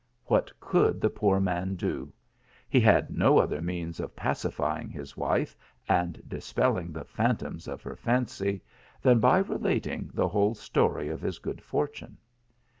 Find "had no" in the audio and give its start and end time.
2.79-3.37